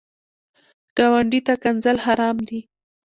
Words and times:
ګاونډي 0.97 1.39
ته 1.47 1.53
ښکنځل 1.59 1.97
حرام 2.05 2.37
دي 2.47 2.59